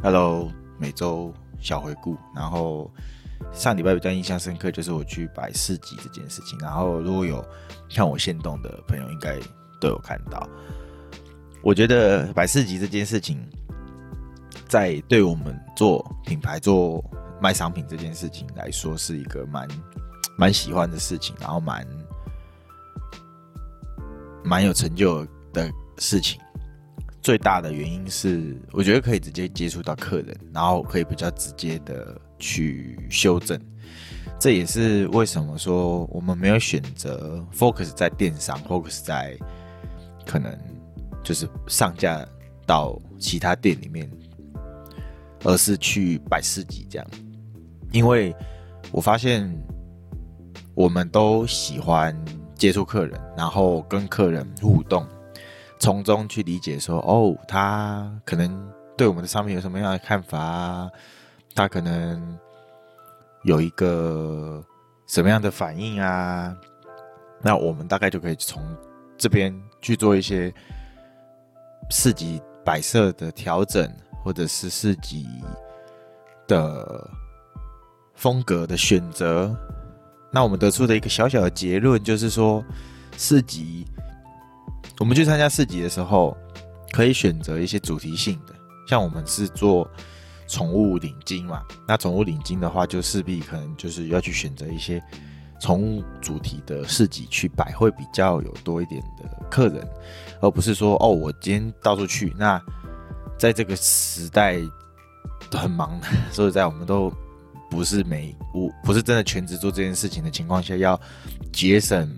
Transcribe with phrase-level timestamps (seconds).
[0.00, 0.48] Hello，
[0.78, 2.16] 每周小回顾。
[2.32, 2.88] 然后
[3.52, 6.56] 上礼拜比较印象深刻，就是我去摆市集这件事情。
[6.60, 7.44] 然后如果有
[7.92, 9.36] 看我线动的朋友，应该
[9.80, 10.48] 都有看到。
[11.64, 13.44] 我觉得摆市集这件事情，
[14.68, 17.04] 在对我们做品牌、做
[17.42, 19.68] 卖商品这件事情来说，是一个蛮
[20.38, 21.84] 蛮喜欢的事情，然后蛮
[24.44, 25.68] 蛮有成就的
[25.98, 26.40] 事情。
[27.28, 33.60] 最大的原因是，我觉得可以直接接触到客人，然后可以比较直接的去修正。
[34.40, 39.36] 这也是为什么说我们没有选择 focus 在电商，focus 在
[40.24, 40.58] 可能
[41.22, 42.26] 就是上架
[42.66, 44.10] 到其他店里面，
[45.44, 47.06] 而是去摆市集这样。
[47.92, 48.34] 因为
[48.90, 49.54] 我发现
[50.74, 52.18] 我们都喜欢
[52.54, 55.06] 接触客人，然后跟客人互动。
[55.78, 60.90] 从中去理解说，哦，他可能对我们的商品有什么样的看法啊？
[61.54, 62.38] 他可能
[63.44, 64.64] 有一个
[65.06, 66.56] 什么样的反应啊？
[67.40, 68.60] 那我们大概就可以从
[69.16, 70.52] 这边去做一些
[71.90, 73.88] 市集摆设的调整，
[74.24, 75.28] 或者是市集
[76.48, 77.08] 的
[78.14, 79.56] 风格的选择。
[80.32, 82.64] 那我们得出的一个小小的结论就是说，
[83.16, 83.86] 市集。
[84.98, 86.36] 我们去参加市集的时候，
[86.90, 88.54] 可以选择一些主题性的，
[88.88, 89.88] 像我们是做
[90.48, 95.00] 宠物领巾嘛，那宠物领巾的话，就势必可能就是要去选择一些
[95.60, 99.86] 宠物主题的市集去摆，会比较有多一点的客人，
[100.40, 102.34] 而不是说哦，我今天到处去。
[102.36, 102.60] 那
[103.38, 104.56] 在这个时代
[105.48, 106.00] 都很忙，
[106.32, 107.12] 所以在我们都
[107.70, 111.00] 不是每我不是真的全职做这件事情的情况下，要
[111.52, 112.12] 节省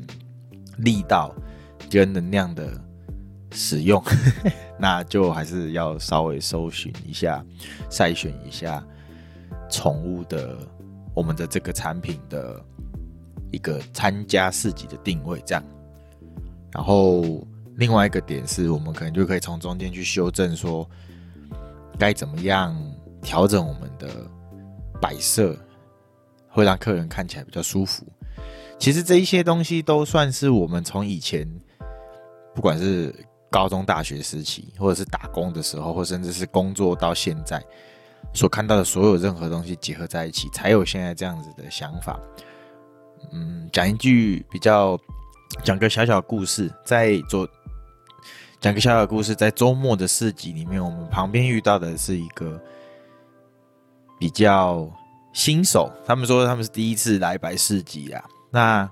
[0.78, 1.34] 力道。
[1.90, 2.72] 跟能量的
[3.50, 4.00] 使用，
[4.78, 7.44] 那就还是要稍微搜寻一下、
[7.90, 8.82] 筛选一下
[9.68, 10.56] 宠物的
[11.12, 12.64] 我们的这个产品的
[13.50, 15.64] 一个参加市集的定位，这样。
[16.70, 20.88] 然后另外一个点是我们可能就可以从中间去修正，说
[21.98, 22.72] 该怎么样
[23.20, 24.08] 调整我们的
[25.00, 25.56] 摆设，
[26.48, 28.06] 会让客人看起来比较舒服。
[28.78, 31.48] 其实这一些东西都算是我们从以前。
[32.60, 33.10] 不管是
[33.50, 37.58] 高中、大学时期，或者是打工的时候，或甚至是工作到现在，
[38.34, 42.20] 所看到的所有任何东西结合在一起，才有现在这样子的想法。
[43.32, 44.94] 嗯，讲一句比较，
[45.64, 47.48] 讲个小小故事，在做
[48.60, 52.60] 讲个小小故事，在周末的市集里面，我们旁边遇到的是一个
[54.18, 54.86] 比较
[55.32, 58.90] 新手，他们说他们是第一次来摆市集啊，那。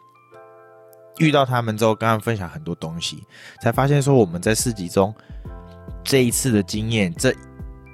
[1.18, 3.22] 遇到他们之后，跟他们分享很多东西，
[3.60, 5.14] 才发现说我们在市集中
[6.04, 7.34] 这一次的经验，这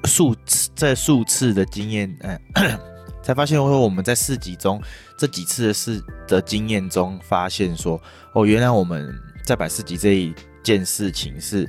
[0.05, 2.41] 数次这数次的经验，嗯，
[3.23, 4.81] 才发现说我们在市集中
[5.19, 8.01] 这几次的事的经验中，发现说
[8.35, 9.13] 哦，原来我们
[9.45, 11.69] 在摆市集这一件事情是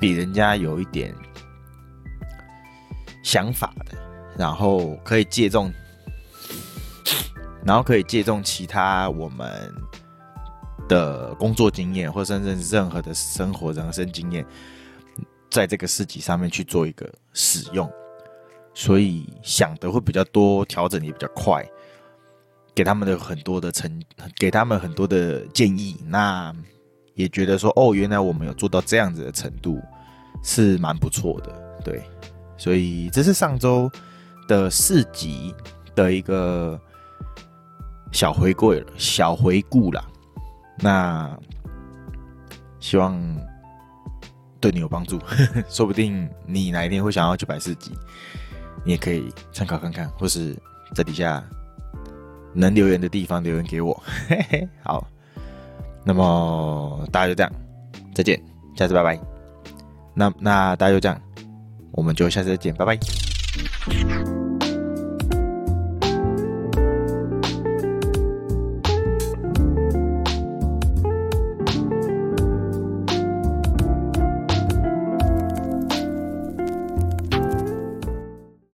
[0.00, 1.14] 比人家有一点
[3.22, 3.98] 想法的，
[4.38, 5.70] 然后可以借重，
[7.66, 9.70] 然后可以借重其他我们。
[10.90, 14.44] 的工作经验，或甚至任何的生活人生经验，
[15.48, 17.88] 在这个市集上面去做一个使用，
[18.74, 21.64] 所以想的会比较多，调整也比较快，
[22.74, 24.02] 给他们的很多的成，
[24.36, 26.52] 给他们很多的建议，那
[27.14, 29.80] 也觉得说，哦，原来我们有做到这样子的程度，
[30.42, 32.02] 是蛮不错的，对，
[32.56, 33.88] 所以这是上周
[34.48, 35.54] 的市集
[35.94, 36.80] 的一个
[38.10, 40.04] 小回顾，小回顾啦。
[40.80, 41.30] 那
[42.78, 43.18] 希望
[44.60, 45.18] 对你有帮助，
[45.68, 47.92] 说不定你哪一天会想要去摆市集，
[48.84, 50.56] 你也可以参考看看，或是
[50.94, 51.44] 在底下
[52.54, 54.02] 能留言的地方留言给我。
[54.82, 55.06] 好，
[56.04, 57.52] 那么大家就这样，
[58.14, 58.42] 再见，
[58.76, 59.20] 下次拜拜。
[60.14, 61.20] 那那大家就这样，
[61.92, 62.98] 我们就下次再见，拜拜。